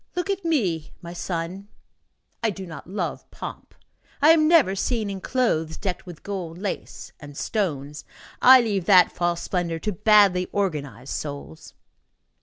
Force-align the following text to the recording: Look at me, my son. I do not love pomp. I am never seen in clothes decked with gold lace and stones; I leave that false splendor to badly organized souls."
Look 0.15 0.31
at 0.31 0.43
me, 0.43 0.93
my 1.03 1.13
son. 1.13 1.67
I 2.41 2.49
do 2.49 2.65
not 2.65 2.89
love 2.89 3.29
pomp. 3.29 3.75
I 4.19 4.31
am 4.31 4.47
never 4.47 4.75
seen 4.75 5.11
in 5.11 5.21
clothes 5.21 5.77
decked 5.77 6.07
with 6.07 6.23
gold 6.23 6.57
lace 6.57 7.11
and 7.19 7.37
stones; 7.37 8.03
I 8.41 8.61
leave 8.61 8.85
that 8.85 9.11
false 9.11 9.43
splendor 9.43 9.77
to 9.77 9.91
badly 9.91 10.47
organized 10.51 11.13
souls." 11.13 11.75